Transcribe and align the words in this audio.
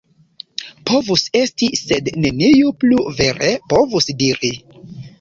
Povus 0.89 1.25
esti, 1.41 1.69
sed 1.81 2.11
neniu 2.25 2.75
plu 2.87 3.07
vere 3.23 3.55
povus 3.77 4.15
diri. 4.27 4.57